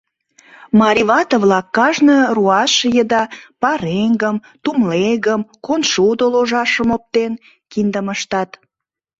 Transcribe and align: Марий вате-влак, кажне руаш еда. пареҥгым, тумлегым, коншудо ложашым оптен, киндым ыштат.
Марий 0.79 1.07
вате-влак, 1.09 1.65
кажне 1.77 2.17
руаш 2.35 2.73
еда. 3.01 3.23
пареҥгым, 3.61 4.37
тумлегым, 4.63 5.41
коншудо 5.65 6.25
ложашым 6.33 6.89
оптен, 6.95 7.33
киндым 7.71 8.07
ыштат. 8.15 8.49